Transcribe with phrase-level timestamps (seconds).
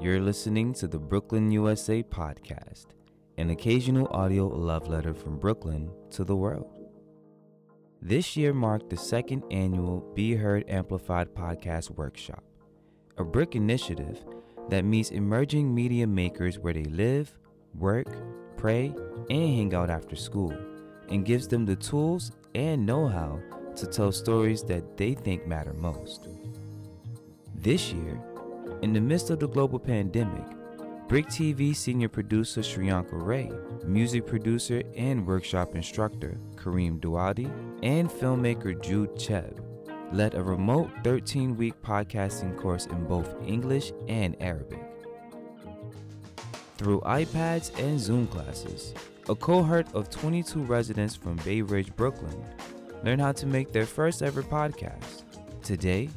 [0.00, 2.86] You're listening to the Brooklyn USA podcast,
[3.36, 6.70] an occasional audio love letter from Brooklyn to the world.
[8.00, 12.44] This year marked the second annual Be Heard Amplified podcast workshop,
[13.16, 14.24] a BRIC initiative
[14.68, 17.34] that meets emerging media makers where they live,
[17.74, 18.06] work,
[18.56, 18.94] pray,
[19.30, 20.56] and hang out after school,
[21.08, 23.40] and gives them the tools and know how
[23.74, 26.28] to tell stories that they think matter most.
[27.56, 28.22] This year,
[28.82, 30.44] in the midst of the global pandemic,
[31.08, 33.50] BRIC TV senior producer Shriyanka Ray,
[33.84, 37.50] music producer and workshop instructor Kareem Duadi,
[37.82, 39.58] and filmmaker Jude Cheb
[40.12, 44.84] led a remote 13 week podcasting course in both English and Arabic.
[46.76, 48.94] Through iPads and Zoom classes,
[49.28, 52.44] a cohort of 22 residents from Bay Ridge, Brooklyn,
[53.02, 55.24] learned how to make their first ever podcast.
[55.62, 56.08] Today,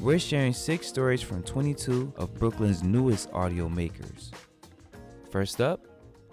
[0.00, 4.30] we're sharing six stories from 22 of Brooklyn's newest audio makers.
[5.30, 5.80] First up,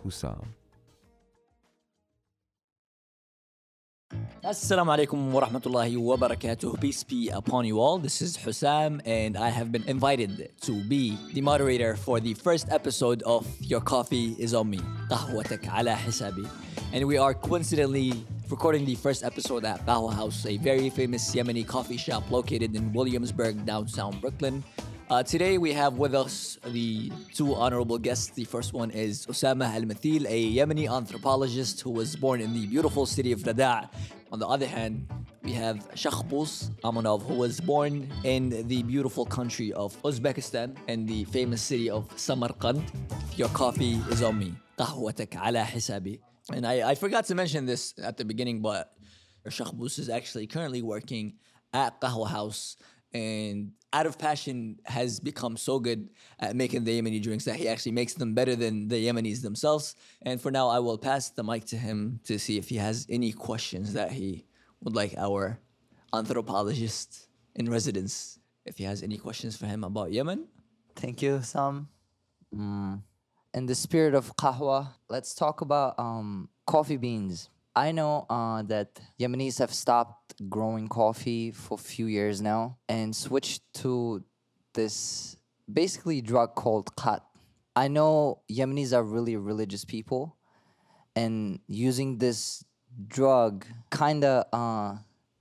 [0.03, 0.45] Hussam.
[4.43, 6.79] Assalamu alaikum wa rahmatullahi wa barakatuh.
[6.79, 7.97] Peace be upon you all.
[7.97, 12.67] This is Hussam, and I have been invited to be the moderator for the first
[12.69, 14.79] episode of Your Coffee is on Me.
[15.09, 16.47] قهوتك على حسابي.
[16.93, 18.13] And we are coincidentally
[18.50, 22.92] recording the first episode at Qahwa, House, a very famous Yemeni coffee shop located in
[22.92, 24.64] Williamsburg, downtown Brooklyn.
[25.08, 28.30] Uh, today we have with us the two honorable guests.
[28.30, 32.66] The first one is Osama Al Mathil, a Yemeni anthropologist who was born in the
[32.66, 33.88] beautiful city of Rada'.
[34.32, 35.06] On the other hand,
[35.42, 41.24] we have Shakhbuz Amanov, who was born in the beautiful country of Uzbekistan and the
[41.24, 42.82] famous city of Samarkand.
[43.36, 44.54] Your coffee is on me.
[44.78, 46.29] قهوتك على حسابي.
[46.52, 48.92] And I, I forgot to mention this at the beginning, but
[49.46, 51.34] Shakhbuz is actually currently working
[51.72, 52.76] at Qahwa House
[53.12, 57.66] and out of passion has become so good at making the Yemeni drinks that he
[57.66, 59.96] actually makes them better than the Yemenis themselves.
[60.22, 63.06] And for now, I will pass the mic to him to see if he has
[63.10, 64.46] any questions that he
[64.80, 65.58] would like our
[66.14, 70.46] anthropologist in residence, if he has any questions for him about Yemen.
[70.94, 71.88] Thank you, Sam.
[72.54, 73.02] Mm.
[73.52, 77.50] In the spirit of kahwa, let's talk about um, coffee beans.
[77.74, 83.14] I know uh, that Yemenis have stopped growing coffee for a few years now and
[83.14, 84.22] switched to
[84.74, 85.36] this
[85.72, 87.24] basically drug called khat.
[87.74, 90.36] I know Yemenis are really religious people,
[91.16, 92.64] and using this
[93.08, 94.98] drug kind of uh,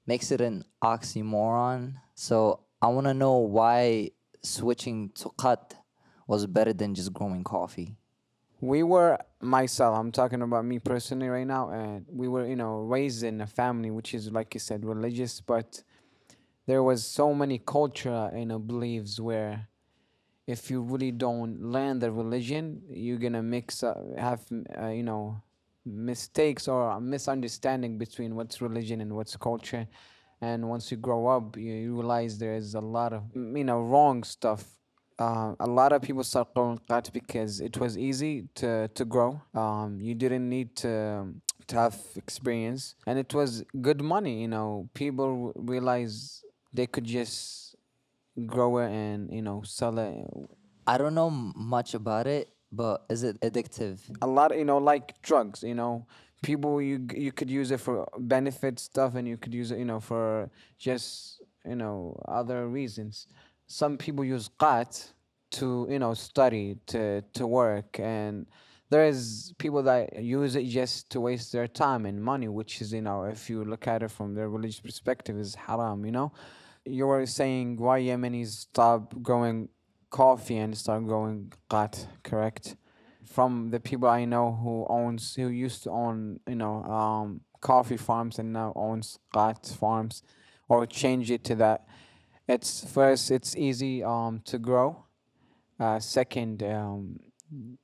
[0.07, 1.93] makes it an oxymoron.
[2.15, 5.75] So I want to know why switching to khat
[6.25, 7.98] was better than just growing coffee.
[8.61, 12.79] We were myself i'm talking about me personally right now and we were you know
[12.79, 15.81] raised in a family which is like you said religious but
[16.67, 19.67] there was so many culture you know beliefs where
[20.45, 24.41] if you really don't learn the religion you're gonna mix up have
[24.81, 25.41] uh, you know
[25.85, 29.87] mistakes or a misunderstanding between what's religion and what's culture.
[30.41, 34.63] And once you grow up you realize there's a lot of you know wrong stuff
[35.19, 39.41] uh, a lot of people start growing qat because it was easy to, to grow.
[39.53, 41.27] Um, you didn't need to,
[41.67, 44.41] to have experience, and it was good money.
[44.41, 46.43] You know, people realize
[46.73, 47.75] they could just
[48.45, 50.25] grow it and you know sell it.
[50.87, 53.99] I don't know much about it, but is it addictive?
[54.21, 55.63] A lot, you know, like drugs.
[55.63, 56.07] You know,
[56.41, 59.85] people you you could use it for benefit stuff, and you could use it, you
[59.85, 63.27] know, for just you know other reasons.
[63.71, 65.13] Some people use qat
[65.51, 67.99] to you know study to to work.
[67.99, 68.47] And
[68.89, 72.91] there is people that use it just to waste their time and money which is
[72.91, 76.31] you know if you look at it from their religious perspective is haram you know?
[76.83, 79.69] You were saying why yemenis stop growing
[80.09, 82.75] coffee and start growing qat correct?
[83.23, 87.97] From the people i know who owns who used to own you know um coffee
[87.97, 90.23] farms and now owns qat farms
[90.67, 91.85] or change it to that
[92.49, 95.05] it's first it's easy um to grow
[95.79, 97.19] uh, second, um,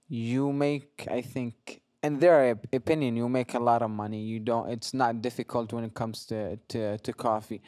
[0.09, 4.21] you make, I think, in their opinion, you make a lot of money.
[4.21, 4.69] You don't.
[4.69, 7.61] It's not difficult when it comes to to, to coffee.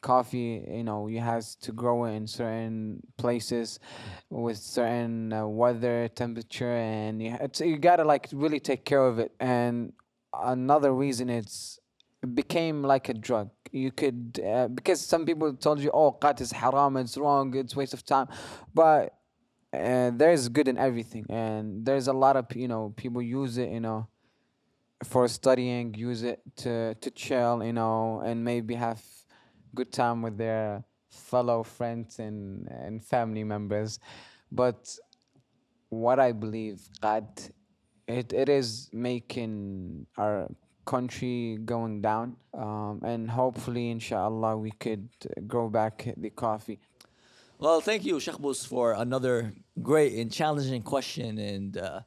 [0.00, 3.78] Coffee, you know, you has to grow in certain places
[4.30, 9.18] with certain uh, weather, temperature, and you, it's, you gotta like really take care of
[9.18, 9.32] it.
[9.38, 9.92] And
[10.32, 11.83] another reason it's it
[12.26, 13.50] became like a drug.
[13.72, 17.74] You could uh, because some people told you, oh, qat is haram, it's wrong, it's
[17.74, 18.28] waste of time,
[18.72, 19.14] but
[19.72, 23.70] and there's good in everything and there's a lot of you know people use it
[23.70, 24.06] you know
[25.02, 29.02] for studying use it to to chill you know and maybe have
[29.74, 33.98] good time with their fellow friends and and family members
[34.52, 34.96] but
[35.94, 37.50] what I believe, that
[38.06, 40.48] it, it is making our
[40.84, 42.36] country going down.
[42.52, 45.08] Um, and hopefully, inshallah, we could
[45.46, 46.80] grow back the coffee.
[47.58, 51.38] Well, thank you, Shakhbuz, for another great and challenging question.
[51.38, 52.00] And uh,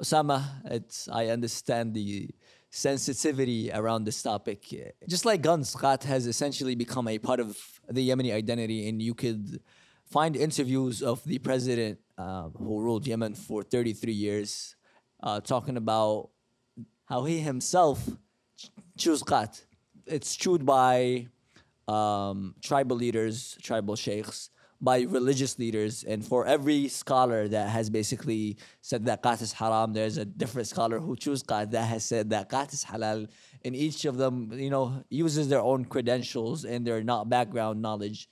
[0.00, 2.30] Osama, it's, I understand the
[2.70, 4.64] sensitivity around this topic.
[5.08, 9.14] Just like guns, Qat has essentially become a part of the Yemeni identity, and you
[9.14, 9.60] could
[10.06, 14.76] find interviews of the president uh, who ruled Yemen for 33 years
[15.22, 16.30] uh, talking about
[17.14, 17.98] how he himself
[18.58, 19.62] ch- chews Qat.
[20.04, 21.28] It's chewed by
[21.86, 24.50] um, tribal leaders, tribal sheikhs,
[24.80, 26.02] by religious leaders.
[26.02, 30.66] And for every scholar that has basically said that qat is haram, there's a different
[30.66, 33.28] scholar who chooses qat that has said that qat is halal.
[33.64, 38.28] And each of them, you know, uses their own credentials and their not background knowledge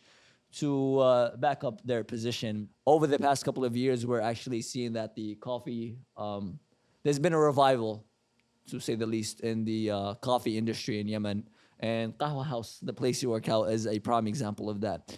[0.60, 2.68] to uh, back up their position.
[2.84, 6.58] Over the past couple of years, we're actually seeing that the coffee, um,
[7.04, 8.04] there's been a revival,
[8.69, 11.47] to say the least, in the uh, coffee industry in Yemen.
[11.79, 15.17] And Qahwa House, the place you work out, is a prime example of that.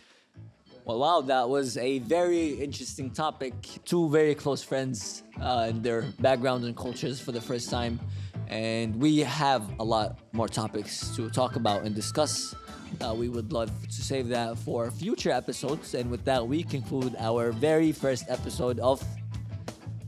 [0.86, 3.54] Well, wow, that was a very interesting topic.
[3.86, 8.00] Two very close friends uh, and their backgrounds and cultures for the first time.
[8.48, 12.56] And we have a lot more topics to talk about and discuss.
[13.02, 15.94] Uh, we would love to save that for future episodes.
[15.94, 19.04] And with that, we conclude our very first episode of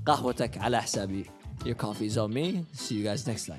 [0.06, 1.34] قهوتك على حسابي.
[1.66, 2.64] your coffee is on me.
[2.72, 3.58] See you guys next time.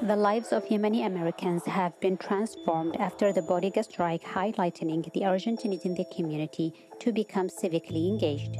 [0.00, 5.84] The lives of Yemeni Americans have been transformed after the Bodega strike, highlighting the Argentines
[5.84, 8.56] in the community to become civically engaged.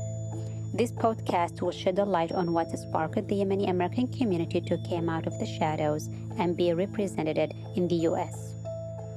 [0.75, 5.09] This podcast will shed a light on what sparked the Yemeni American community to come
[5.09, 8.57] out of the shadows and be represented in the U.S.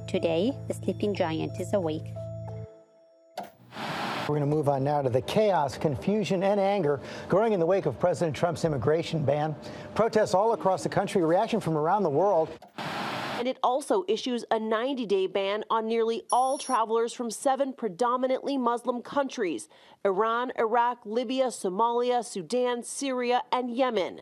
[0.06, 2.14] Today, the sleeping giant is awake.
[4.22, 7.66] We're going to move on now to the chaos, confusion, and anger growing in the
[7.66, 9.56] wake of President Trump's immigration ban.
[9.96, 12.48] Protests all across the country, reaction from around the world.
[13.38, 18.56] And it also issues a 90 day ban on nearly all travelers from seven predominantly
[18.56, 19.68] Muslim countries
[20.04, 24.20] Iran, Iraq, Libya, Somalia, Sudan, Syria, and Yemen.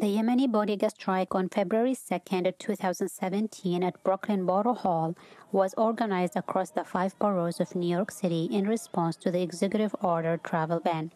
[0.00, 2.20] The Yemeni Bodega strike on February 2,
[2.58, 5.14] 2017 at Brooklyn Borough Hall
[5.52, 9.94] was organized across the five boroughs of New York City in response to the executive
[10.00, 11.12] order travel ban.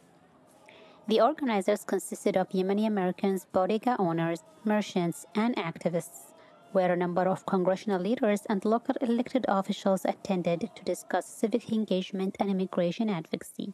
[1.09, 6.35] The organizers consisted of Yemeni Americans, bodega owners, merchants, and activists,
[6.73, 12.37] where a number of congressional leaders and local elected officials attended to discuss civic engagement
[12.39, 13.73] and immigration advocacy.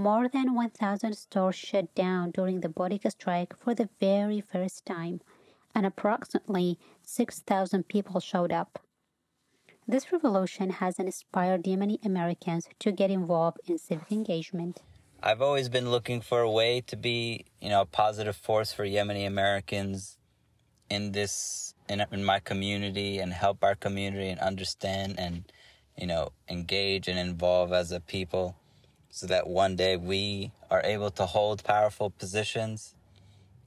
[0.00, 5.20] More than 1,000 stores shut down during the bodega strike for the very first time,
[5.74, 8.78] and approximately 6,000 people showed up.
[9.86, 14.80] This revolution has inspired Yemeni Americans to get involved in civic engagement.
[15.22, 18.86] I've always been looking for a way to be, you know, a positive force for
[18.86, 20.16] Yemeni Americans
[20.88, 25.52] in this in, in my community and help our community and understand and
[25.98, 28.56] you know engage and involve as a people
[29.10, 32.94] so that one day we are able to hold powerful positions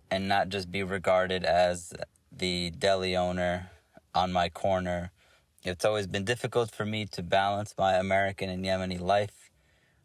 [0.10, 1.94] and not just be regarded as
[2.32, 3.70] the deli owner
[4.16, 5.12] on my corner.
[5.64, 9.52] It's always been difficult for me to balance my American and Yemeni life,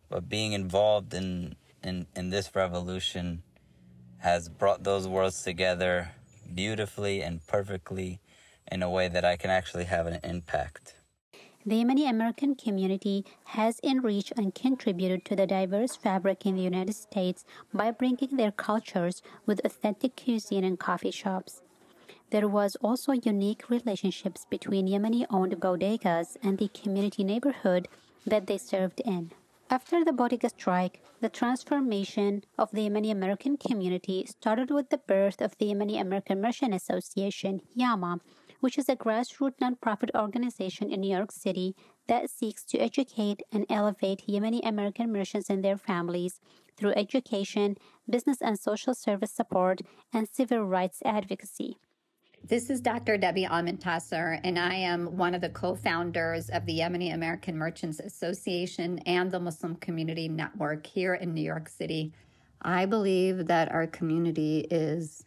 [0.08, 3.42] but being involved in, in, in this revolution
[4.18, 6.10] has brought those worlds together
[6.52, 8.20] beautifully and perfectly
[8.70, 10.94] in a way that I can actually have an impact.
[11.68, 16.94] The Yemeni American community has enriched and contributed to the diverse fabric in the United
[16.94, 17.44] States
[17.74, 21.60] by bringing their cultures with authentic cuisine and coffee shops.
[22.30, 27.86] There was also unique relationships between Yemeni-owned bodegas and the community neighborhood
[28.24, 29.32] that they served in.
[29.68, 35.42] After the bodega strike, the transformation of the Yemeni American community started with the birth
[35.42, 38.20] of the Yemeni American Merchant Association, YAMA,
[38.60, 41.74] which is a grassroots nonprofit organization in New York City
[42.06, 46.40] that seeks to educate and elevate Yemeni American merchants and their families
[46.76, 47.76] through education,
[48.08, 49.80] business and social service support,
[50.12, 51.78] and civil rights advocacy.
[52.44, 53.18] This is Dr.
[53.18, 57.98] Debbie Almontaser, and I am one of the co founders of the Yemeni American Merchants
[57.98, 62.12] Association and the Muslim Community Network here in New York City.
[62.62, 65.24] I believe that our community is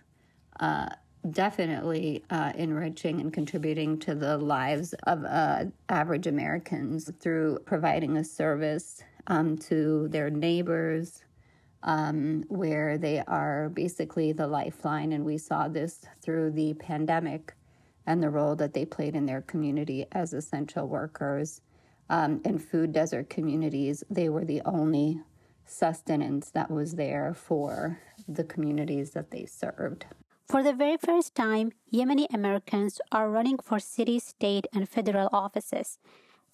[0.59, 0.87] uh,
[1.29, 8.23] definitely uh, enriching and contributing to the lives of uh, average Americans through providing a
[8.23, 11.23] service um, to their neighbors,
[11.83, 15.13] um, where they are basically the lifeline.
[15.13, 17.55] And we saw this through the pandemic
[18.07, 21.61] and the role that they played in their community as essential workers.
[22.09, 25.21] Um, in food desert communities, they were the only
[25.65, 30.05] sustenance that was there for the communities that they served.
[30.51, 35.97] For the very first time, Yemeni Americans are running for city, state, and federal offices.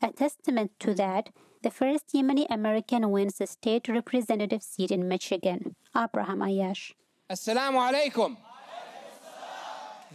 [0.03, 1.29] A testament to that,
[1.63, 6.91] the first Yemeni American wins a state representative seat in Michigan, Abraham Aiyash.
[7.27, 8.37] Assalamu alaikum.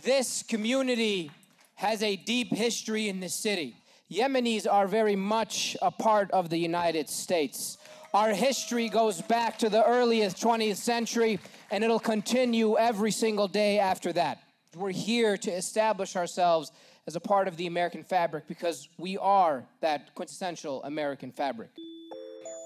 [0.01, 1.33] This community
[1.75, 3.75] has a deep history in this city.
[4.09, 7.79] Yemenis are very much a part of the United States.
[8.15, 11.41] Our history goes back to the earliest 20th century,
[11.73, 14.39] and it'll continue every single day after that.
[14.77, 16.71] We're here to establish ourselves
[17.07, 21.71] as a part of the American fabric because we are that quintessential American fabric.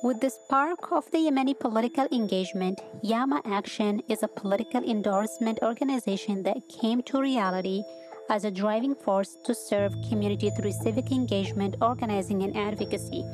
[0.03, 6.43] With the spark of the Yemeni political engagement, Yama Action is a political endorsement organization
[6.43, 7.83] that came to reality
[8.29, 13.25] as a driving force to serve community through civic engagement, organizing, and advocacy.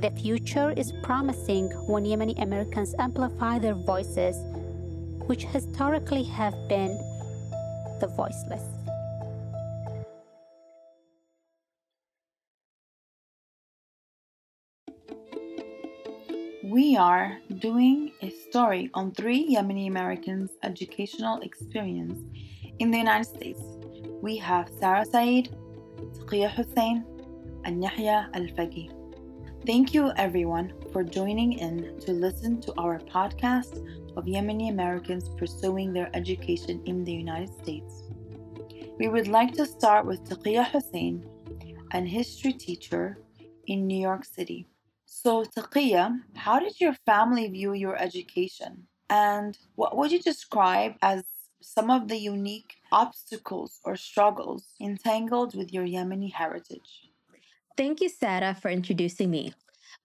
[0.00, 4.36] The future is promising when Yemeni Americans amplify their voices,
[5.32, 6.94] which historically have been
[8.00, 8.64] the voiceless.
[16.62, 22.18] We are doing a story on three Yemeni Americans' educational experience
[22.78, 23.62] in the United States.
[24.20, 25.48] We have Sarah Said,
[26.18, 27.06] Taqiyya Hussein,
[27.64, 28.90] and Yahya Al Faqi.
[29.64, 33.80] Thank you, everyone, for joining in to listen to our podcast
[34.16, 38.04] of Yemeni Americans pursuing their education in the United States.
[38.98, 41.24] We would like to start with Taqiyya Hussein,
[41.92, 43.18] an history teacher
[43.66, 44.66] in New York City.
[45.06, 48.86] So, Taqiyya, how did your family view your education?
[49.10, 51.24] And what would you describe as
[51.60, 57.10] some of the unique obstacles or struggles entangled with your Yemeni heritage?
[57.76, 59.54] Thank you, Sarah, for introducing me.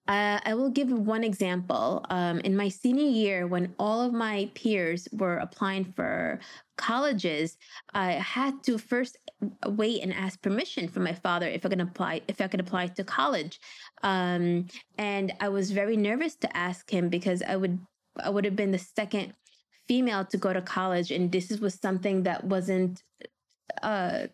[0.08, 2.04] Uh, I will give one example.
[2.08, 6.40] Um, in my senior year, when all of my peers were applying for
[6.78, 7.58] colleges,
[7.92, 9.18] I had to first
[9.66, 12.86] wait and ask permission from my father if I could apply if I could apply
[12.86, 13.60] to college.
[14.02, 17.78] Um, and I was very nervous to ask him because I would
[18.18, 19.34] I would have been the second
[19.86, 23.02] female to go to college, and this was something that wasn't
[23.82, 24.28] uh,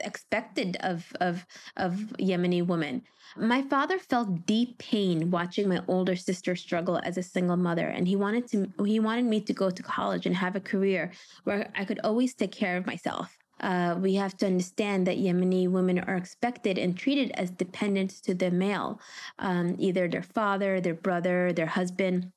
[0.00, 1.46] expected of of
[1.76, 3.02] of Yemeni women.
[3.36, 8.06] My father felt deep pain watching my older sister struggle as a single mother and
[8.06, 11.12] he wanted to he wanted me to go to college and have a career
[11.44, 13.36] where I could always take care of myself.
[13.60, 18.34] Uh, we have to understand that Yemeni women are expected and treated as dependent to
[18.34, 19.00] the male,
[19.38, 22.30] um, either their father, their brother, their husband.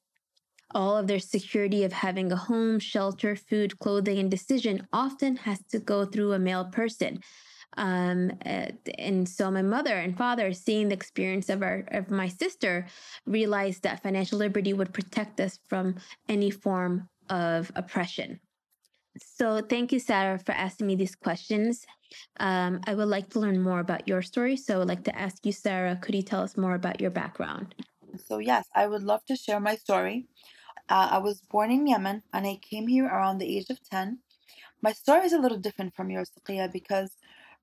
[0.75, 5.63] All of their security of having a home, shelter, food, clothing, and decision often has
[5.71, 7.19] to go through a male person.
[7.77, 12.27] Um, uh, and so my mother and father, seeing the experience of our of my
[12.27, 12.87] sister,
[13.25, 15.95] realized that financial liberty would protect us from
[16.27, 18.39] any form of oppression.
[19.19, 21.85] So thank you, Sarah, for asking me these questions.
[22.39, 24.57] Um, I would like to learn more about your story.
[24.57, 27.11] So I would like to ask you, Sarah, could you tell us more about your
[27.11, 27.75] background?
[28.25, 30.27] So yes, I would love to share my story.
[30.89, 34.19] Uh, I was born in Yemen and I came here around the age of 10.
[34.81, 37.17] My story is a little different from yours, Taqiyya, because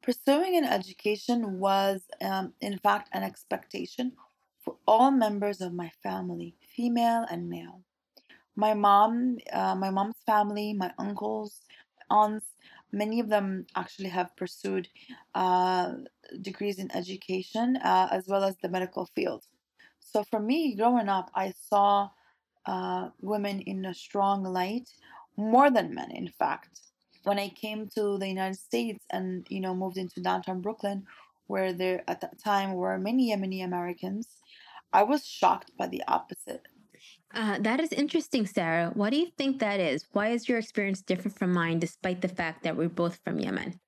[0.05, 4.13] Pursuing an education was, um, in fact, an expectation
[4.63, 7.83] for all members of my family, female and male.
[8.55, 11.61] My mom, uh, my mom's family, my uncles,
[12.11, 12.47] aunts,
[12.93, 14.89] many of them actually have pursued
[15.35, 15.95] uh,
[16.43, 19.45] degrees in education uh, as well as the medical field.
[20.01, 22.11] So for me, growing up, I saw
[22.67, 24.89] uh, women in a strong light,
[25.37, 26.81] more than men, in fact
[27.25, 31.07] when I came to the United States and you know moved into downtown Brooklyn,
[31.47, 34.28] where there at that time were many Yemeni Americans,
[34.93, 36.62] I was shocked by the opposite.
[37.35, 38.93] Uh, that is interesting, Sarah.
[38.95, 40.07] What do you think that is?
[40.12, 43.81] Why is your experience different from mine, despite the fact that we're both from Yemen?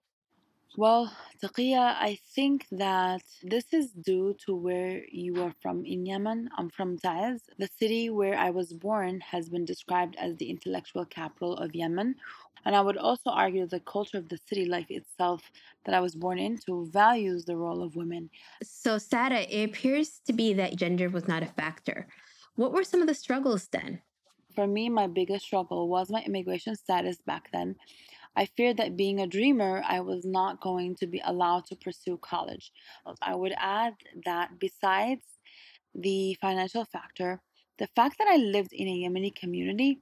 [0.78, 1.10] Well,
[1.42, 6.50] Taqiyya, I think that this is due to where you are from in Yemen.
[6.58, 7.40] I'm from Taiz.
[7.58, 12.16] The city where I was born has been described as the intellectual capital of Yemen.
[12.66, 15.40] And I would also argue the culture of the city life itself
[15.86, 18.28] that I was born into values the role of women.
[18.62, 22.06] So, Sarah, it appears to be that gender was not a factor.
[22.56, 24.02] What were some of the struggles then?
[24.54, 27.76] For me, my biggest struggle was my immigration status back then
[28.36, 32.18] I feared that being a dreamer, I was not going to be allowed to pursue
[32.18, 32.72] college.
[33.22, 35.24] I would add that besides
[35.94, 37.40] the financial factor,
[37.78, 40.00] the fact that I lived in a Yemeni community,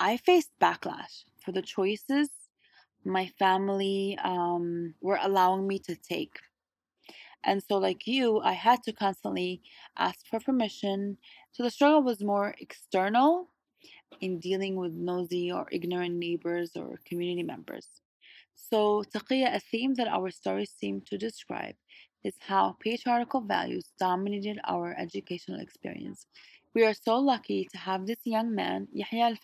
[0.00, 2.30] I faced backlash for the choices
[3.04, 6.38] my family um, were allowing me to take.
[7.44, 9.62] And so, like you, I had to constantly
[9.96, 11.18] ask for permission.
[11.52, 13.48] So the struggle was more external
[14.20, 17.88] in dealing with nosy or ignorant neighbors or community members.
[18.54, 21.76] So, Taqiya, a theme that our stories seem to describe
[22.24, 26.26] is how patriarchal values dominated our educational experience.
[26.74, 29.36] We are so lucky to have this young man, Yahya Al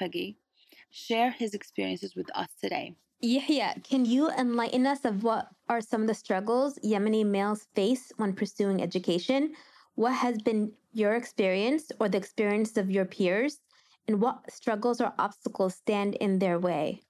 [0.91, 2.95] share his experiences with us today.
[3.21, 8.13] Yahya, can you enlighten us of what are some of the struggles Yemeni males face
[8.17, 9.55] when pursuing education?
[9.95, 13.61] What has been your experience or the experience of your peers?
[14.09, 17.03] And what struggles or obstacles stand in their way?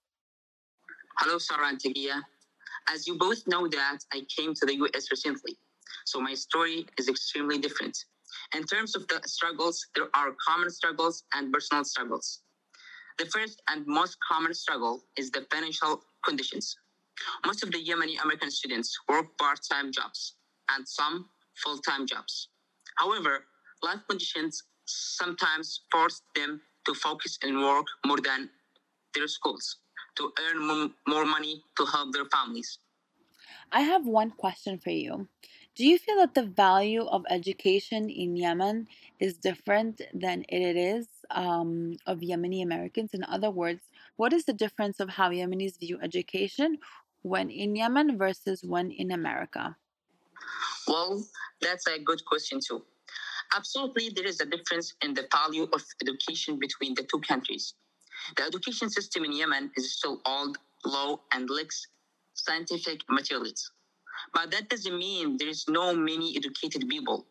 [1.18, 2.20] Hello, Sarah and Taqiyya.
[2.88, 5.56] As you both know that I came to the US recently,
[6.04, 8.04] so my story is extremely different.
[8.54, 12.40] In terms of the struggles, there are common struggles and personal struggles.
[13.18, 16.76] The first and most common struggle is the financial conditions.
[17.46, 20.34] Most of the Yemeni American students work part time jobs
[20.74, 21.28] and some
[21.62, 22.48] full time jobs.
[22.96, 23.44] However,
[23.82, 28.50] life conditions sometimes force them to focus and work more than
[29.14, 29.76] their schools
[30.16, 32.78] to earn more money to help their families.
[33.72, 35.28] I have one question for you.
[35.74, 38.86] Do you feel that the value of education in Yemen
[39.20, 43.14] is different than it is um, of Yemeni Americans?
[43.14, 43.80] In other words,
[44.16, 46.76] what is the difference of how Yemenis view education
[47.22, 49.74] when in Yemen versus when in America?
[50.86, 51.24] Well,
[51.62, 52.84] that's a good question too.
[53.54, 57.74] Absolutely, there is a difference in the value of education between the two countries.
[58.36, 61.86] The education system in Yemen is still old, low, and lacks
[62.34, 63.70] scientific materials.
[64.32, 67.26] But that doesn't mean there is no many educated people.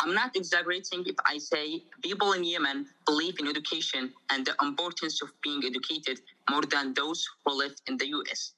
[0.00, 5.20] I'm not exaggerating if I say people in Yemen believe in education and the importance
[5.22, 6.20] of being educated
[6.50, 8.52] more than those who live in the US.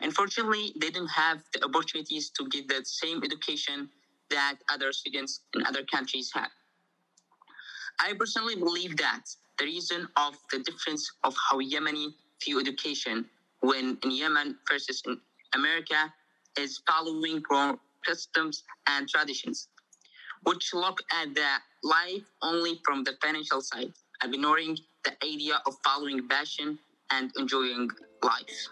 [0.00, 3.90] Unfortunately, they don't have the opportunities to get the same education
[4.30, 6.50] that other students in other countries have.
[8.00, 9.22] I personally believe that
[9.58, 12.08] the reason of the difference of how Yemeni
[12.44, 13.24] view education
[13.60, 15.18] when in Yemen versus in
[15.54, 16.12] America
[16.58, 17.42] is following
[18.06, 19.68] customs and traditions,
[20.44, 21.48] which look at the
[21.82, 26.78] life only from the financial side, ignoring the idea of following passion
[27.10, 27.88] and enjoying
[28.22, 28.68] life.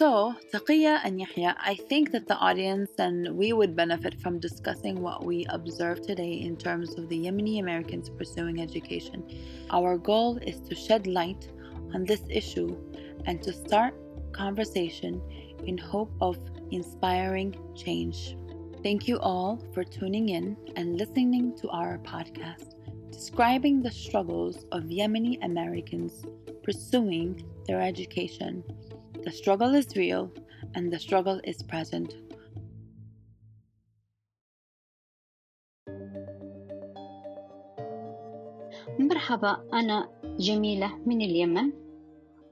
[0.00, 5.02] So, Taqiya and Yahya, I think that the audience and we would benefit from discussing
[5.02, 9.22] what we observe today in terms of the Yemeni Americans pursuing education.
[9.68, 11.50] Our goal is to shed light
[11.92, 12.78] on this issue
[13.26, 13.92] and to start
[14.32, 15.20] conversation
[15.66, 16.38] in hope of
[16.70, 18.38] inspiring change.
[18.82, 22.72] Thank you all for tuning in and listening to our podcast
[23.10, 26.24] describing the struggles of Yemeni Americans
[26.62, 28.64] pursuing their education
[29.24, 30.32] the struggle is real
[30.74, 32.14] and the struggle is present.
[38.98, 41.72] مرحبا أنا جميلة من اليمن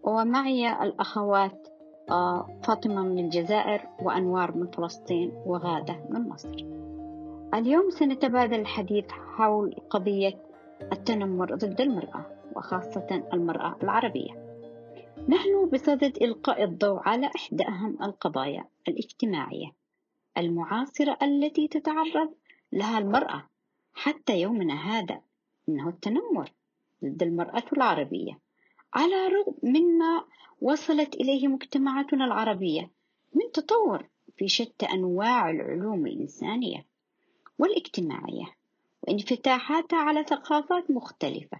[0.02, 1.68] ومعي الأخوات
[2.62, 6.64] فاطمة من الجزائر وأنوار من فلسطين وغادة من مصر
[7.54, 10.35] اليوم سنتبادل الحديث حول قضية
[10.92, 12.26] التنمر ضد المرأة
[12.57, 14.48] وخاصة المرأة العربية
[15.29, 19.73] نحن بصدد إلقاء الضوء على إحدى أهم القضايا الاجتماعية
[20.38, 22.35] المعاصرة التي تتعرض
[22.73, 23.49] لها المرأة
[23.95, 25.21] حتى يومنا هذا
[25.69, 26.53] إنه التنمر
[27.05, 28.38] ضد المرأة العربية.
[28.95, 30.25] على الرغم مما
[30.61, 32.91] وصلت إليه مجتمعاتنا العربية
[33.35, 36.87] من تطور في شتى أنواع العلوم الإنسانية
[37.59, 38.57] والاجتماعية
[39.03, 41.59] وانفتاحاتها على ثقافات مختلفة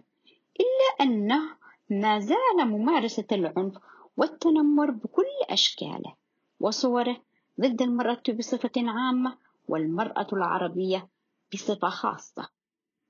[0.59, 1.58] إلا أنه
[1.89, 3.77] ما زال ممارسة العنف
[4.17, 6.15] والتنمر بكل أشكاله
[6.59, 7.17] وصوره
[7.61, 11.09] ضد المرأة بصفة عامة والمرأة العربية
[11.53, 12.49] بصفة خاصة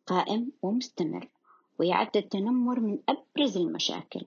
[0.08, 1.30] قائم ومستمر
[1.80, 4.26] ويعد التنمر من أبرز المشاكل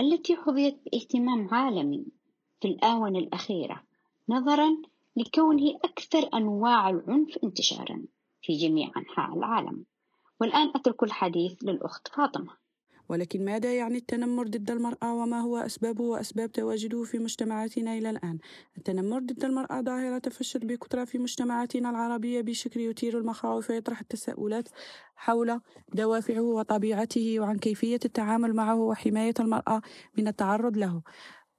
[0.00, 2.06] التي حظيت باهتمام عالمي
[2.60, 3.82] في الآونة الأخيرة
[4.28, 4.76] نظرا
[5.16, 8.04] لكونه أكثر أنواع العنف انتشارا
[8.42, 9.84] في جميع أنحاء العالم.
[10.40, 12.67] والآن أترك الحديث للأخت فاطمة.
[13.08, 18.38] ولكن ماذا يعني التنمر ضد المرأة وما هو أسبابه وأسباب تواجده في مجتمعاتنا إلى الآن؟
[18.78, 24.68] التنمر ضد المرأة ظاهرة تفشل بكثرة في مجتمعاتنا العربية بشكل يثير المخاوف ويطرح التساؤلات
[25.16, 25.60] حول
[25.94, 29.82] دوافعه وطبيعته وعن كيفية التعامل معه وحماية المرأة
[30.18, 31.02] من التعرض له.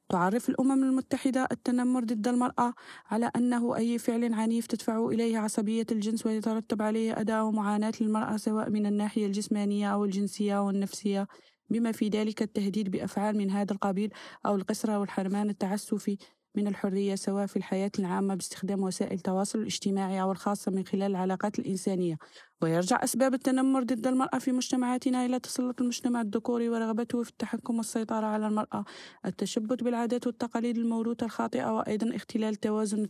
[0.09, 2.73] تعرف الأمم المتحدة التنمر ضد المرأة
[3.05, 8.69] على أنه أي فعل عنيف تدفع إليه عصبية الجنس ويترتب عليه أداء ومعاناة للمرأة سواء
[8.69, 11.27] من الناحية الجسمانية أو الجنسية والنفسية
[11.69, 14.09] بما في ذلك التهديد بأفعال من هذا القبيل
[14.45, 16.17] أو القسرة والحرمان التعسفي.
[16.55, 21.59] من الحرية سواء في الحياة العامة باستخدام وسائل التواصل الاجتماعي أو الخاصة من خلال العلاقات
[21.59, 22.17] الإنسانية.
[22.61, 28.25] ويرجع أسباب التنمر ضد المرأة في مجتمعاتنا إلى تسلط المجتمع الذكوري ورغبته في التحكم والسيطرة
[28.25, 28.85] على المرأة.
[29.25, 33.07] التشبث بالعادات والتقاليد الموروثة الخاطئة وأيضا اختلال التوازن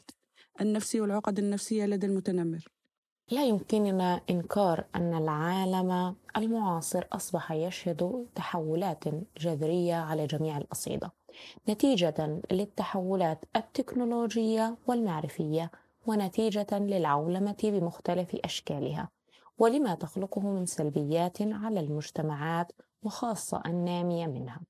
[0.62, 2.68] النفسي والعقد النفسية لدى المتنمر.
[3.32, 9.04] لا يمكننا إنكار أن العالم المعاصر أصبح يشهد تحولات
[9.38, 11.19] جذرية على جميع الأصعدة.
[11.70, 15.72] نتيجة للتحولات التكنولوجية والمعرفية
[16.08, 19.10] ونتيجة للعولمة بمختلف أشكالها.
[19.58, 22.72] ولما تخلقه من سلبيات على المجتمعات
[23.04, 24.62] وخاصة النامية منها.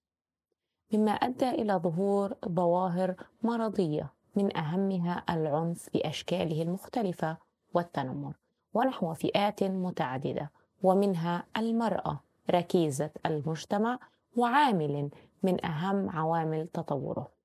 [0.94, 7.38] مما أدى إلى ظهور ظواهر مرضية من أهمها العنف بأشكاله المختلفة
[7.74, 8.34] والتنمر
[8.74, 10.52] ونحو فئات متعددة
[10.84, 12.20] ومنها المرأة
[12.52, 14.00] ركيزة المجتمع
[14.36, 15.10] وعامل
[15.44, 17.40] من أهم عوامل تطوره.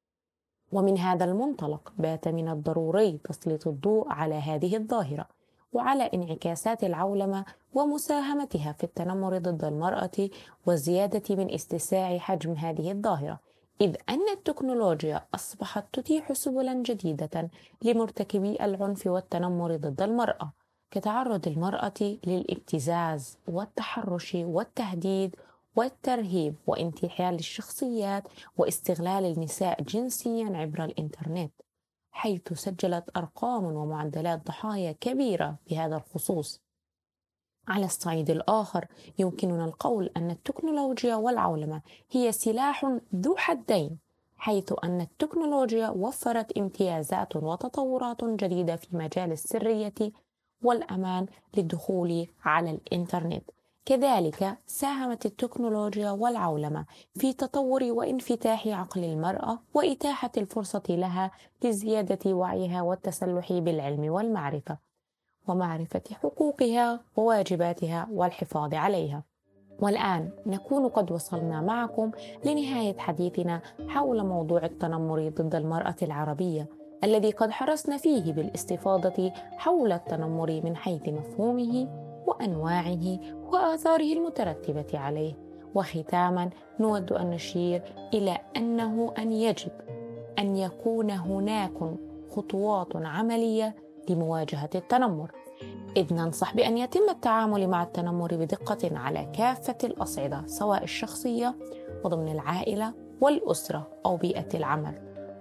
[0.72, 5.26] ومن هذا المنطلق بات من الضروري تسليط الضوء على هذه الظاهرة
[5.72, 7.44] وعلى انعكاسات العولمة
[7.74, 10.30] ومساهمتها في التنمر ضد المرأة
[10.66, 13.40] والزيادة من اتساع حجم هذه الظاهرة
[13.80, 17.50] إذ أن التكنولوجيا أصبحت تتيح سبلا جديدة
[17.82, 20.52] لمرتكبي العنف والتنمر ضد المرأة
[20.90, 25.36] كتعرض المرأة للابتزاز والتحرش والتهديد
[25.76, 31.52] والترهيب وانتحال الشخصيات واستغلال النساء جنسيا عبر الإنترنت
[32.10, 36.60] حيث سجلت أرقام ومعدلات ضحايا كبيرة بهذا الخصوص.
[37.68, 38.86] على الصعيد الآخر
[39.18, 43.98] يمكننا القول أن التكنولوجيا والعولمة هي سلاح ذو حدين
[44.36, 49.94] حيث أن التكنولوجيا وفرت امتيازات وتطورات جديدة في مجال السرية
[50.62, 53.50] والأمان للدخول على الإنترنت.
[53.86, 61.30] كذلك ساهمت التكنولوجيا والعولمة في تطور وانفتاح عقل المرأة وإتاحة الفرصة لها
[61.64, 64.78] لزيادة وعيها والتسلح بالعلم والمعرفة
[65.48, 69.22] ومعرفة حقوقها وواجباتها والحفاظ عليها.
[69.80, 72.10] والآن نكون قد وصلنا معكم
[72.44, 76.66] لنهاية حديثنا حول موضوع التنمر ضد المرأة العربية
[77.04, 83.18] الذي قد حرصنا فيه بالاستفاضة حول التنمر من حيث مفهومه وأنواعه
[83.52, 85.34] وآثاره المترتبة عليه.
[85.74, 87.82] وختاما نود أن نشير
[88.14, 89.72] إلى أنه أن يجب
[90.38, 91.94] أن يكون هناك
[92.30, 93.74] خطوات عملية
[94.10, 95.30] لمواجهة التنمر.
[95.96, 101.54] إذ ننصح بأن يتم التعامل مع التنمر بدقة على كافة الأصعدة سواء الشخصية
[102.04, 104.94] وضمن العائلة والأسرة أو بيئة العمل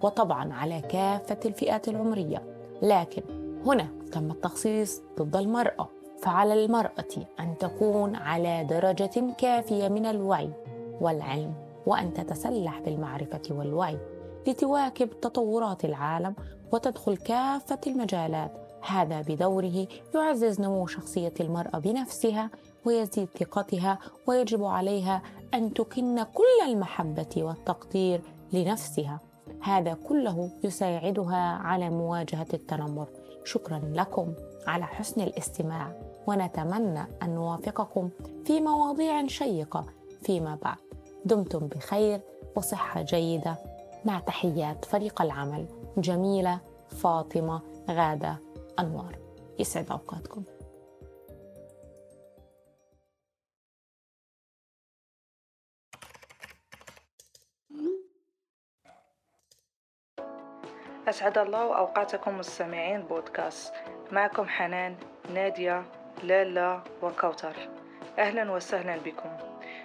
[0.03, 2.43] وطبعا على كافة الفئات العمرية.
[2.81, 3.21] لكن
[3.65, 5.89] هنا تم التخصيص ضد المرأة.
[6.23, 10.49] فعلى المرأة أن تكون على درجة كافية من الوعي
[11.01, 11.53] والعلم
[11.85, 13.97] وأن تتسلح بالمعرفة والوعي
[14.47, 16.35] لتواكب تطورات العالم
[16.71, 18.51] وتدخل كافة المجالات.
[18.87, 22.49] هذا بدوره يعزز نمو شخصية المرأة بنفسها
[22.85, 25.21] ويزيد ثقتها ويجب عليها
[25.53, 28.21] أن تكن كل المحبة والتقدير
[28.53, 29.19] لنفسها.
[29.61, 33.07] هذا كله يساعدها على مواجهة التنمر.
[33.45, 34.33] شكرا لكم
[34.67, 36.12] على حسن الاستماع.
[36.27, 38.09] ونتمنى أن نوافقكم
[38.45, 39.85] في مواضيع شيقة
[40.21, 40.77] فيما بعد.
[41.25, 42.21] دمتم بخير
[42.55, 43.57] وصحة جيدة.
[44.05, 45.65] مع تحيات فريق العمل
[45.97, 46.59] جميلة
[46.89, 48.37] فاطمة غادة
[48.79, 49.17] أنوار.
[49.59, 50.43] يسعد أوقاتكم.
[61.07, 63.73] أسعد الله أوقاتكم مستمعين بودكاست.
[64.11, 64.95] معكم حنان
[65.33, 67.55] نادية لالا وكوثر
[68.19, 69.29] أهلا وسهلا بكم.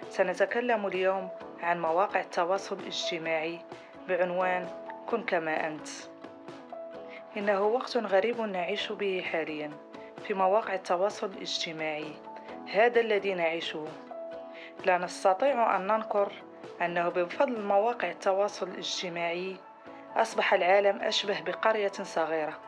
[0.09, 1.29] سنتكلم اليوم
[1.61, 3.59] عن مواقع التواصل الاجتماعي
[4.07, 4.67] بعنوان
[5.07, 5.87] كن كما أنت
[7.37, 9.71] إنه وقت غريب نعيش به حاليا
[10.27, 12.13] في مواقع التواصل الاجتماعي.
[12.73, 13.85] هذا الذي نعيشه.
[14.85, 16.31] لا نستطيع أن ننكر
[16.81, 19.55] أنه بفضل مواقع التواصل الاجتماعي
[20.15, 22.59] أصبح العالم أشبه بقرية صغيرة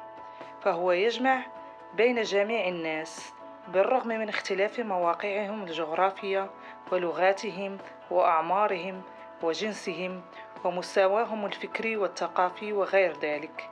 [0.61, 1.45] فهو يجمع
[1.93, 3.31] بين جميع الناس
[3.67, 6.49] بالرغم من اختلاف مواقعهم الجغرافية
[6.91, 7.77] ولغاتهم
[8.11, 9.01] وأعمارهم
[9.43, 10.21] وجنسهم
[10.63, 13.69] ومستواهم الفكري والثقافي وغير ذلك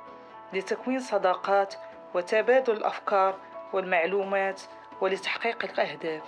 [0.54, 1.76] لتكوين صداقات
[2.14, 3.36] وتبادل الأفكار
[3.74, 4.62] والمعلومات
[5.02, 6.24] ولتحقيق الأهداف.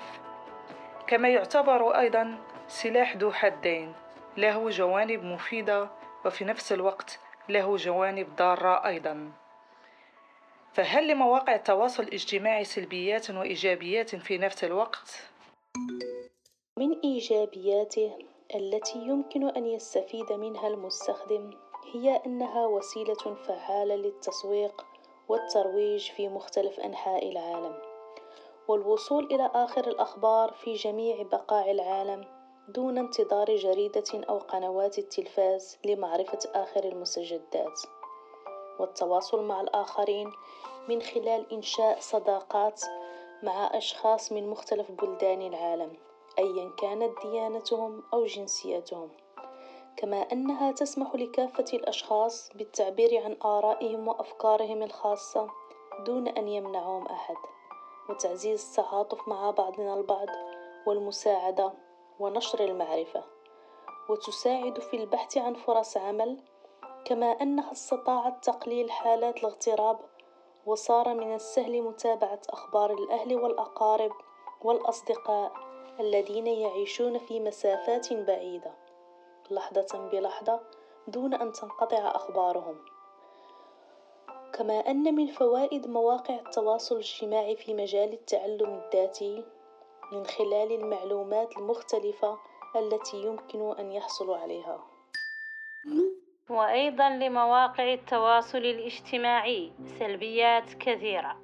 [1.07, 3.93] كما يعتبر أيضا سلاح ذو حدين
[4.37, 5.89] له جوانب مفيدة
[6.25, 7.19] وفي نفس الوقت
[7.49, 9.31] له جوانب ضارة أيضا.
[10.73, 15.23] فهل لمواقع التواصل الاجتماعي سلبيات وإيجابيات في نفس الوقت؟
[16.77, 18.17] من إيجابياته
[18.55, 21.53] التي يمكن أن يستفيد منها المستخدم
[21.93, 24.85] هي أنها وسيلة فعالة للتسويق
[25.27, 27.81] والترويج في مختلف أنحاء العالم
[28.67, 32.25] والوصول إلى آخر الأخبار في جميع بقاع العالم
[32.67, 37.81] دون انتظار جريدة أو قنوات التلفاز لمعرفة آخر المستجدات
[38.81, 40.31] والتواصل مع الآخرين
[40.89, 42.81] من خلال إنشاء صداقات
[43.43, 45.97] مع أشخاص من مختلف بلدان العالم
[46.39, 49.09] أيا كانت ديانتهم أو جنسيتهم.
[49.97, 55.49] كما أنها تسمح لكافة الأشخاص بالتعبير عن آرائهم وأفكارهم الخاصة
[56.05, 57.35] دون أن يمنعهم أحد.
[58.09, 60.27] وتعزيز التعاطف مع بعضنا البعض
[60.87, 61.73] والمساعدة
[62.19, 63.23] ونشر المعرفة.
[64.09, 66.37] وتساعد في البحث عن فرص عمل
[67.05, 69.99] كما أنها استطاعت تقليل حالات الاغتراب
[70.65, 74.11] وصار من السهل متابعة أخبار الأهل والأقارب
[74.61, 75.51] والأصدقاء
[75.99, 78.73] الذين يعيشون في مسافات بعيدة
[79.51, 80.59] لحظة بلحظة
[81.07, 82.77] دون أن تنقطع أخبارهم.
[84.53, 89.45] كما أن من فوائد مواقع التواصل الاجتماعي في مجال التعلم الذاتي
[90.11, 92.37] من خلال المعلومات المختلفة
[92.75, 94.83] التي يمكن أن يحصلوا عليها.
[96.51, 101.37] وأيضا لمواقع التواصل الاجتماعي سلبيات كثيرة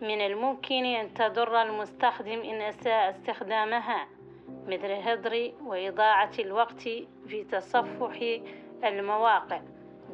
[0.00, 4.08] من الممكن أن تضر المستخدم إن أساء استخدامها
[4.66, 6.80] مثل هدر وإضاعة الوقت
[7.26, 8.40] في تصفح
[8.84, 9.60] المواقع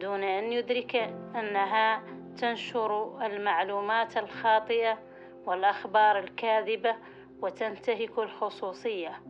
[0.01, 0.97] دون أن يدرك
[1.35, 2.03] أنها
[2.39, 4.99] تنشر المعلومات الخاطئة
[5.47, 6.97] والأخبار الكاذبة
[7.43, 9.23] وتنتهك الخصوصية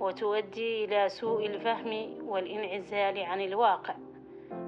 [0.00, 3.94] وتؤدي إلى سوء الفهم والانعزال عن الواقع.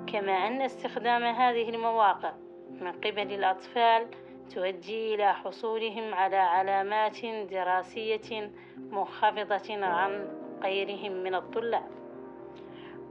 [0.07, 2.33] كما أن استخدام هذه المواقع
[2.81, 4.07] من قبل الأطفال
[4.55, 10.29] تؤدي إلى حصولهم على علامات دراسية منخفضة عن
[10.63, 11.91] غيرهم من الطلاب.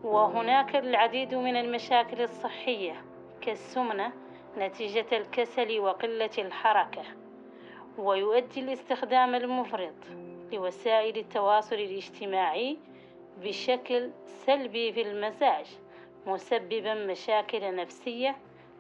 [0.04, 3.02] وهناك العديد من المشاكل الصحية
[3.42, 4.12] كالسمنة
[4.58, 7.04] نتيجة الكسل وقلة الحركة.
[7.98, 9.94] ويؤدي الاستخدام المفرط
[10.54, 12.78] لوسائل التواصل الاجتماعي
[13.42, 15.66] بشكل سلبي في المزاج.
[16.26, 18.36] مسببا مشاكل نفسية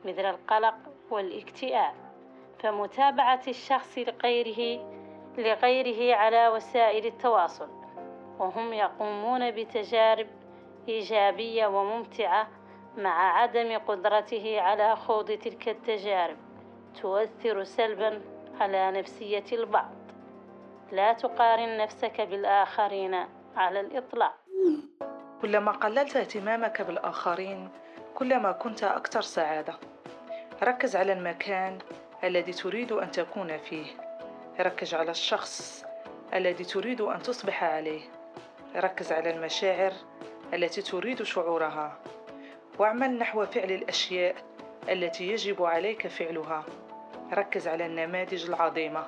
[0.05, 0.75] مثل القلق
[1.11, 1.93] والاكتئاب
[2.59, 4.93] فمتابعة الشخص لغيره
[5.37, 7.69] لغيره على وسائل التواصل
[8.39, 10.27] وهم يقومون بتجارب
[10.89, 12.47] إيجابية وممتعة
[12.97, 16.37] مع عدم قدرته على خوض تلك التجارب
[17.01, 18.21] تؤثر سلبا
[18.59, 19.95] على نفسية البعض.
[20.91, 23.25] لا تقارن نفسك بالآخرين
[23.55, 24.33] على الإطلاق.
[25.43, 27.69] كلما قللت اهتمامك بالآخرين
[28.15, 29.73] كلما كنت أكثر سعادة.
[30.63, 31.79] ركز على المكان
[32.23, 33.85] الذي تريد أن تكون فيه.
[34.59, 35.85] ركز على الشخص
[36.33, 38.01] الذي تريد أن تصبح عليه.
[38.75, 39.93] ركز على المشاعر
[40.53, 41.97] التي تريد شعورها.
[42.79, 44.35] واعمل نحو فعل الأشياء
[44.89, 46.63] التي يجب عليك فعلها.
[47.33, 49.05] ركز على النماذج العظيمة.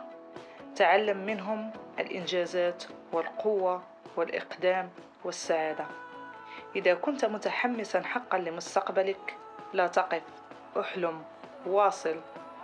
[0.76, 3.84] تعلم منهم الإنجازات والقوة
[4.16, 4.90] والإقدام
[5.24, 5.86] والسعادة.
[6.76, 9.38] إذا كنت متحمسا حقا لمستقبلك
[9.74, 10.24] لا تقف
[10.80, 11.24] أحلم
[11.66, 12.22] واصل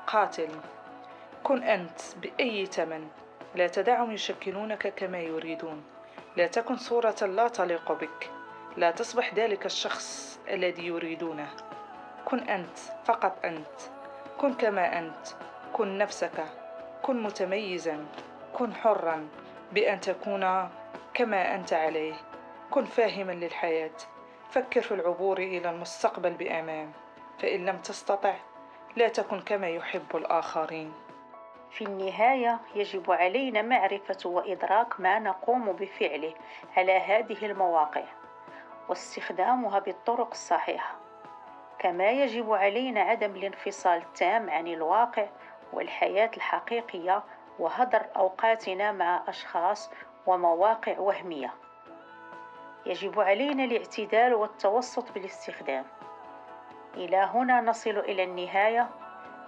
[0.08, 0.50] قاتل.
[1.44, 3.08] كن أنت بأي ثمن.
[3.56, 5.84] لا تدعهم يشكلونك كما يريدون.
[6.38, 8.30] لا تكن صورة لا تليق بك.
[8.78, 11.50] لا تصبح ذلك الشخص الذي يريدونه.
[12.26, 13.80] كن أنت فقط أنت.
[14.38, 15.28] كن كما أنت.
[15.74, 16.46] كن نفسك.
[17.02, 18.06] كن متميزا.
[18.54, 19.28] كن حرا
[19.72, 20.70] بأن تكون
[21.14, 22.14] كما أنت عليه.
[22.72, 23.98] كن فاهما للحياة.
[24.50, 26.92] فكر في العبور إلى المستقبل بأمان.
[27.40, 28.34] فإن لم تستطع
[28.96, 30.94] لا تكن كما يحب الآخرين.
[31.70, 36.34] في النهاية يجب علينا معرفة وإدراك ما نقوم بفعله
[36.78, 38.04] على هذه المواقع.
[38.90, 40.96] واستخدامها بالطرق الصحيحة.
[41.80, 45.26] كما يجب علينا عدم الانفصال التام عن الواقع
[45.74, 47.24] والحياة الحقيقية
[47.60, 49.92] وهدر أوقاتنا مع أشخاص
[50.28, 51.61] ومواقع وهمية.
[52.86, 55.86] يجب علينا الاعتدال والتوسط بالاستخدام.
[56.94, 58.90] إلى هنا نصل إلى النهاية.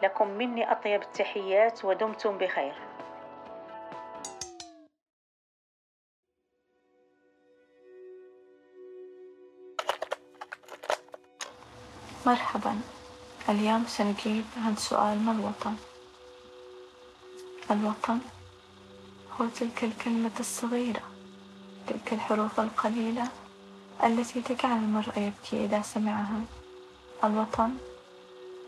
[0.03, 2.73] لكم مني أطيب التحيات ودمتم بخير.
[12.25, 12.81] مرحبا.
[13.49, 15.75] اليوم سنجيب عن سؤال ما الوطن.
[17.71, 18.19] الوطن
[19.31, 21.12] هو تلك الكلمة الصغيرة.
[21.87, 23.27] تلك الحروف القليلة
[24.03, 26.41] التي تجعل المرء يبكي إذا سمعها.
[27.23, 27.71] الوطن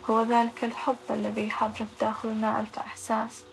[0.09, 3.43] هو ذلك الحب الذي يحرك داخلنا ألف إحساس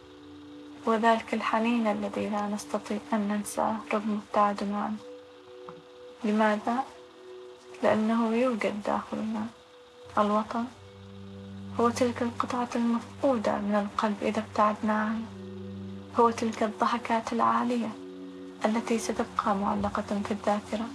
[0.86, 4.96] وذلك الحنين الذي لا نستطيع أن ننساه رغم ابتعادنا عنه
[6.24, 6.84] لماذا؟
[7.82, 9.46] لأنه يوجد داخلنا
[10.18, 10.64] الوطن
[11.80, 15.26] هو تلك القطعة المفقودة من القلب إذا ابتعدنا عنه
[16.20, 17.88] هو تلك الضحكات العالية
[18.64, 20.86] التي ستبقى معلقة في الذاكرة.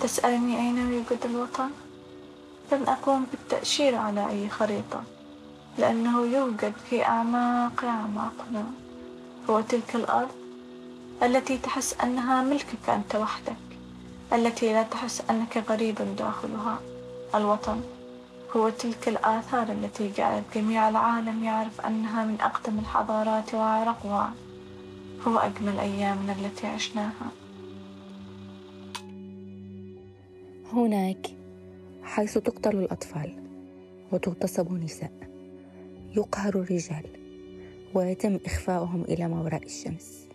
[0.00, 1.70] تسألني أين يوجد الوطن؟
[2.72, 5.02] لن أقوم بالتأشير على أي خريطة
[5.78, 8.64] لأنه يوجد في أعماق أعماقنا.
[9.50, 10.28] هو تلك الأرض
[11.22, 13.56] التي تحس أنها ملكك أنت وحدك
[14.32, 16.78] التي لا تحس أنك غريب داخلها.
[17.34, 17.80] الوطن
[18.56, 24.32] هو تلك الآثار التي جعلت جميع العالم يعرف أنها من أقدم الحضارات وأعرقها.
[25.28, 27.32] هو أجمل أيامنا التي عشناها.
[30.72, 31.26] هناك
[32.02, 33.34] حيث تقتل الأطفال
[34.12, 35.12] وتغتصب النساء
[36.16, 37.04] يقهر الرجال
[37.94, 40.28] ويتم إخفاؤهم إلى ما وراء الشمس.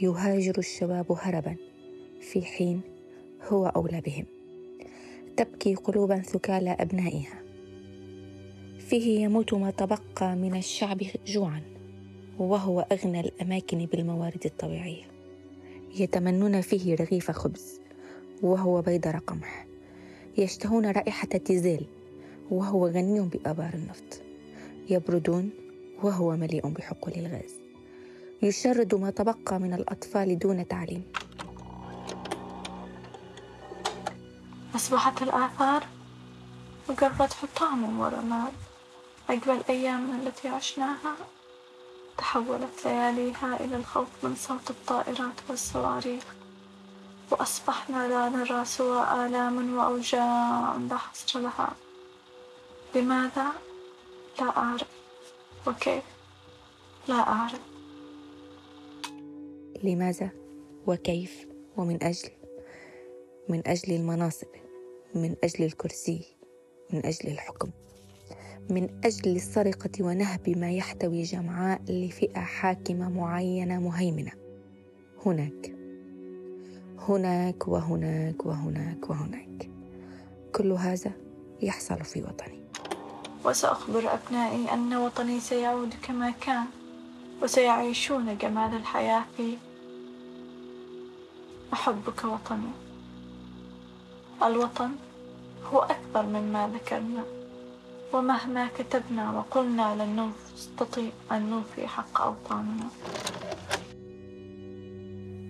[0.00, 1.56] يهاجر الشباب هربا
[2.20, 2.80] في حين
[3.48, 4.26] هو أولى بهم.
[5.36, 7.42] تبكي قلوبا ثكالى أبنائها.
[8.78, 11.71] فيه يموت ما تبقى من الشعب جوعا.
[12.42, 15.04] وهو أغنى الأماكن بالموارد الطبيعية
[15.94, 17.80] يتمنون فيه رغيف خبز
[18.42, 19.66] وهو بيدر قمح
[20.38, 21.86] يشتهون رائحة تيزيل
[22.50, 24.22] وهو غني بآبار النفط.
[24.90, 25.50] يبردون
[26.02, 27.54] وهو مليء بحقول الغاز.
[28.42, 31.02] يشرد ما تبقى من الأطفال دون تعليم.
[34.74, 35.86] أصبحت الآثار
[36.90, 38.52] مجرد حطام ورماد
[39.30, 41.16] أجمل أيامنا التي عشناها.
[42.18, 46.24] تحولت لياليها إلى الخوف من صوت الطائرات والصواريخ
[47.30, 51.72] وأصبحنا لا نرى سوى آلام وأوجاع لا حصر لها.
[52.94, 53.46] لماذا؟
[54.40, 54.88] لا أعرف.
[55.66, 56.04] وكيف؟
[57.08, 57.60] لا أعرف.
[59.82, 60.30] لماذا؟
[60.86, 61.46] وكيف؟
[61.76, 62.30] ومن أجل؟
[63.48, 64.48] من أجل المناصب
[65.14, 66.36] من أجل الكرسي
[66.90, 67.70] من أجل الحكم.
[68.70, 74.32] من أجل السرقة ونهب ما يحتوي جمعاء لفئة حاكمة معينة مهيمنة.
[75.26, 75.74] هناك.
[77.08, 79.70] هناك وهناك وهناك وهناك.
[80.54, 81.12] كل هذا
[81.62, 82.62] يحصل في وطني.
[83.44, 86.64] وسأخبر أبنائي أن وطني سيعود كما كان
[87.42, 89.56] وسيعيشون جمال الحياة فيه
[91.72, 92.72] أحبك وطني.
[94.42, 94.90] الوطن
[95.72, 97.41] هو أكبر مما ذكرنا.
[98.12, 102.88] ومهما كتبنا وقلنا لن نستطيع أن نوفي حق أوطاننا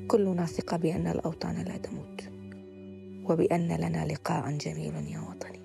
[0.08, 2.22] كلنا ثقة بأن الأوطان لا تموت
[3.30, 5.62] وبأن لنا لقاء جميل يا وطني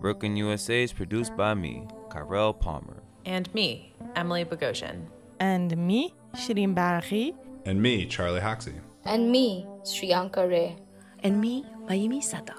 [0.00, 3.02] Brooklyn USA is produced by me, Kyrell Palmer.
[3.26, 5.06] And me, Emily Bogosian.
[5.40, 7.34] And me, Shirin Baraghi.
[7.64, 8.80] And me, Charlie Hoxie.
[9.04, 10.76] And me, Shriyanka Ray.
[11.22, 12.54] And me, Mayumi Sato.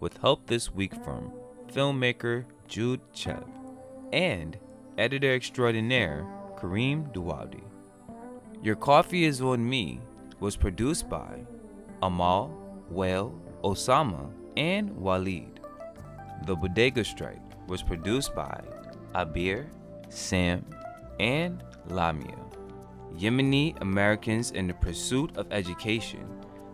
[0.00, 1.32] With help this week from
[1.72, 3.46] filmmaker Jude Cheb
[4.12, 4.56] and
[4.96, 7.62] editor extraordinaire Kareem Duwadi.
[8.62, 10.00] Your Coffee is on Me
[10.40, 11.40] was produced by
[12.02, 12.56] Amal,
[12.92, 15.58] Wael, Osama, and Waleed.
[16.46, 18.62] The Bodega Strike was produced by
[19.14, 19.66] Abir,
[20.08, 20.64] Sam,
[21.20, 22.36] and Lamia.
[23.16, 26.26] Yemeni Americans in the Pursuit of Education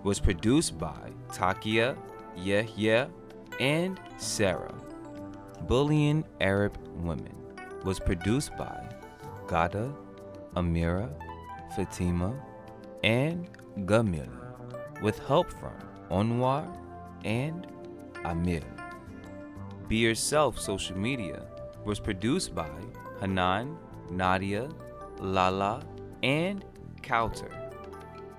[0.03, 1.97] was produced by Taqiyya,
[2.37, 3.11] Yehya,
[3.61, 4.75] and Sarah.
[5.63, 7.35] Bullying Arab Women
[7.85, 8.87] was produced by
[9.47, 9.95] Gada,
[10.57, 11.09] Amira,
[11.75, 12.35] Fatima,
[13.03, 13.49] and
[13.81, 15.75] Gamila, with help from
[16.11, 16.67] Anwar
[17.25, 17.67] and
[18.25, 18.63] Amir.
[19.89, 21.43] Be Yourself social media
[21.85, 22.69] was produced by
[23.25, 23.79] Hanan,
[24.11, 24.69] Nadia,
[25.19, 25.83] Lala,
[26.23, 26.63] and
[27.01, 27.51] Kauter.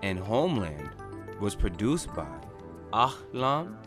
[0.04, 0.92] And Homeland
[1.40, 2.28] was produced by
[2.94, 3.78] Ahlam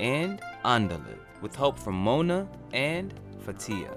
[0.00, 3.96] and Andalib with help from Mona and Fatia.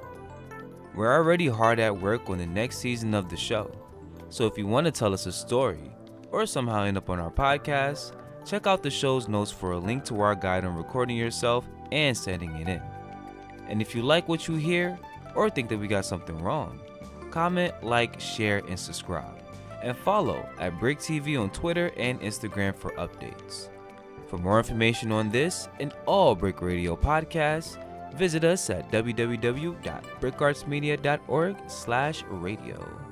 [0.94, 3.72] We're already hard at work on the next season of the show,
[4.30, 5.92] so if you want to tell us a story
[6.32, 8.12] or somehow end up on our podcast,
[8.46, 12.16] check out the show's notes for a link to our guide on recording yourself and
[12.16, 12.82] sending it in.
[13.68, 15.00] And if you like what you hear
[15.36, 16.80] or think that we got something wrong,
[17.30, 19.38] comment, like, share, and subscribe.
[19.84, 23.70] And follow at BRIC TV on Twitter and Instagram for updates.
[24.28, 32.24] For more information on this and all BRIC Radio podcasts, visit us at www.bricartsmedia.org slash
[32.30, 33.11] radio.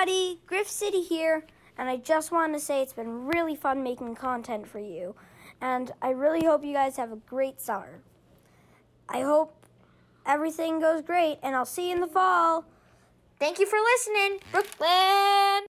[0.00, 1.44] Everybody, Griff City here,
[1.76, 5.14] and I just want to say it's been really fun making content for you,
[5.60, 8.00] and I really hope you guys have a great summer.
[9.10, 9.66] I hope
[10.24, 12.64] everything goes great, and I'll see you in the fall.
[13.38, 15.69] Thank you for listening, Brooklyn!